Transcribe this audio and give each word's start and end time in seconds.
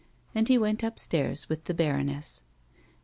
And 0.33 0.47
he 0.47 0.57
went 0.57 0.81
upstairs 0.81 1.47
with 1.47 1.65
the 1.65 1.75
bai'oness. 1.75 2.41